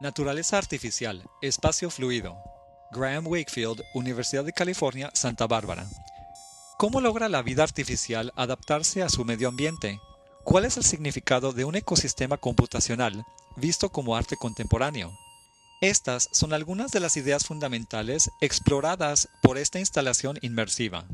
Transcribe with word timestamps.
Naturaleza 0.00 0.58
artificial, 0.58 1.28
espacio 1.42 1.90
fluido. 1.90 2.36
Graham 2.92 3.26
Wakefield, 3.26 3.82
Universidad 3.94 4.44
de 4.44 4.52
California, 4.52 5.10
Santa 5.12 5.48
Bárbara. 5.48 5.88
¿Cómo 6.78 7.00
logra 7.00 7.28
la 7.28 7.42
vida 7.42 7.64
artificial 7.64 8.32
adaptarse 8.36 9.02
a 9.02 9.08
su 9.08 9.24
medio 9.24 9.48
ambiente? 9.48 9.98
¿Cuál 10.44 10.66
es 10.66 10.76
el 10.76 10.84
significado 10.84 11.52
de 11.52 11.64
un 11.64 11.74
ecosistema 11.74 12.36
computacional 12.36 13.24
visto 13.56 13.90
como 13.90 14.14
arte 14.14 14.36
contemporáneo? 14.36 15.18
Estas 15.80 16.28
son 16.30 16.52
algunas 16.52 16.92
de 16.92 17.00
las 17.00 17.16
ideas 17.16 17.44
fundamentales 17.44 18.30
exploradas 18.40 19.28
por 19.42 19.58
esta 19.58 19.80
instalación 19.80 20.38
inmersiva. 20.42 21.06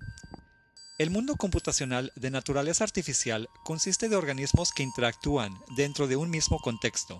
El 0.98 1.08
mundo 1.08 1.36
computacional 1.36 2.12
de 2.16 2.30
naturaleza 2.30 2.84
artificial 2.84 3.48
consiste 3.64 4.10
de 4.10 4.16
organismos 4.16 4.72
que 4.72 4.82
interactúan 4.82 5.58
dentro 5.74 6.06
de 6.06 6.16
un 6.16 6.28
mismo 6.28 6.58
contexto, 6.58 7.18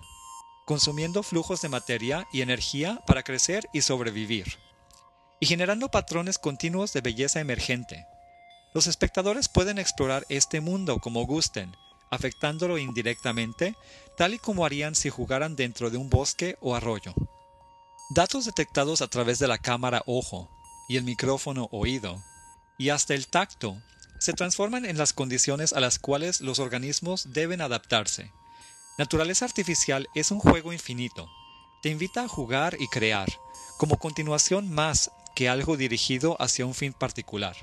consumiendo 0.65 1.23
flujos 1.23 1.61
de 1.61 1.69
materia 1.69 2.27
y 2.33 2.41
energía 2.41 3.01
para 3.07 3.23
crecer 3.23 3.69
y 3.71 3.81
sobrevivir, 3.81 4.57
y 5.39 5.45
generando 5.45 5.89
patrones 5.89 6.37
continuos 6.37 6.91
de 6.93 7.01
belleza 7.01 7.39
emergente. 7.39 8.05
Los 8.73 8.87
espectadores 8.87 9.47
pueden 9.47 9.77
explorar 9.77 10.25
este 10.27 10.59
mundo 10.59 10.99
como 10.99 11.25
gusten, 11.25 11.75
afectándolo 12.09 12.77
indirectamente, 12.77 13.75
tal 14.17 14.33
y 14.33 14.39
como 14.39 14.65
harían 14.65 14.95
si 14.95 15.09
jugaran 15.09 15.55
dentro 15.55 15.89
de 15.89 15.97
un 15.97 16.09
bosque 16.09 16.57
o 16.61 16.75
arroyo. 16.75 17.13
Datos 18.09 18.45
detectados 18.45 19.01
a 19.01 19.07
través 19.07 19.39
de 19.39 19.47
la 19.47 19.57
cámara 19.57 20.03
ojo 20.05 20.49
y 20.87 20.97
el 20.97 21.03
micrófono 21.03 21.69
oído 21.71 22.21
y 22.77 22.89
hasta 22.89 23.13
el 23.13 23.27
tacto 23.27 23.81
se 24.19 24.33
transforman 24.33 24.85
en 24.85 24.97
las 24.97 25.13
condiciones 25.13 25.73
a 25.73 25.79
las 25.79 25.99
cuales 25.99 26.41
los 26.41 26.59
organismos 26.59 27.33
deben 27.33 27.61
adaptarse. 27.61 28.31
Naturaleza 28.97 29.43
artificial 29.43 30.07
es 30.15 30.31
un 30.31 30.39
juego 30.39 30.71
infinito. 30.71 31.29
Te 31.81 31.89
invita 31.89 32.23
a 32.23 32.27
jugar 32.29 32.77
y 32.79 32.87
crear, 32.87 33.27
como 33.77 33.97
continuación 33.97 34.71
más 34.71 35.11
que 35.35 35.49
algo 35.49 35.75
dirigido 35.75 36.37
hacia 36.39 36.65
un 36.65 36.73
fin 36.73 36.93
particular. 36.93 37.57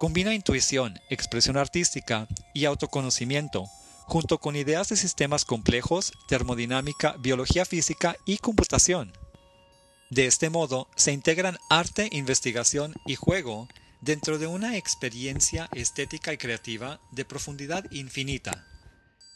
Combina 0.00 0.34
intuición, 0.34 0.98
expresión 1.10 1.56
artística 1.56 2.26
y 2.54 2.64
autoconocimiento, 2.64 3.66
junto 4.06 4.38
con 4.38 4.56
ideas 4.56 4.88
de 4.88 4.96
sistemas 4.96 5.44
complejos, 5.44 6.12
termodinámica, 6.26 7.14
biología 7.20 7.64
física 7.64 8.16
y 8.26 8.38
computación. 8.38 9.12
De 10.10 10.26
este 10.26 10.50
modo, 10.50 10.88
se 10.96 11.12
integran 11.12 11.58
arte, 11.70 12.08
investigación 12.10 12.94
y 13.06 13.14
juego 13.14 13.68
dentro 14.00 14.38
de 14.38 14.48
una 14.48 14.76
experiencia 14.76 15.68
estética 15.72 16.32
y 16.32 16.38
creativa 16.38 17.00
de 17.12 17.24
profundidad 17.24 17.84
infinita, 17.92 18.66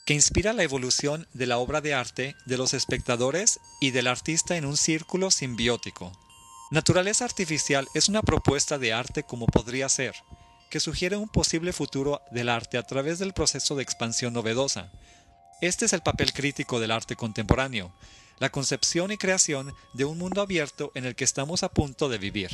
que 0.05 0.15
inspira 0.15 0.53
la 0.53 0.65
evolución 0.65 1.29
de 1.33 1.47
la 1.47 1.59
obra 1.59 1.81
de 1.81 1.95
arte 1.95 2.35
de 2.45 2.57
los 2.57 2.75
espectadores 2.75 3.61
y 3.81 3.93
del 3.93 4.09
artista 4.09 4.57
en 4.57 4.65
un 4.65 4.77
círculo 4.77 5.31
simbiótico. 5.31 6.13
Naturaleza 6.73 7.25
artificial 7.25 7.87
es 7.95 8.09
una 8.09 8.23
propuesta 8.23 8.79
de 8.79 8.93
arte 8.93 9.23
como 9.23 9.47
podría 9.47 9.89
ser, 9.89 10.15
que 10.71 10.81
sugiere 10.81 11.17
un 11.17 11.29
posible 11.29 11.73
futuro 11.73 12.21
del 12.31 12.49
arte 12.49 12.79
a 12.79 12.83
través 12.83 13.19
del 13.19 13.33
proceso 13.33 13.77
de 13.77 13.83
expansión 13.83 14.33
novedosa. 14.33 14.91
Este 15.61 15.85
es 15.85 15.93
el 15.93 16.01
papel 16.01 16.33
crítico 16.33 16.81
del 16.81 16.91
arte 16.91 17.15
contemporáneo, 17.15 17.93
la 18.41 18.51
concepción 18.51 19.13
y 19.13 19.19
creación 19.19 19.73
de 19.93 20.05
un 20.05 20.19
mundo 20.19 20.43
abierto 20.43 20.91
en 20.97 21.05
el 21.05 21.15
que 21.15 21.25
estamos 21.25 21.63
a 21.63 21.69
punto 21.69 22.09
de 22.09 22.19
vivir. 22.19 22.51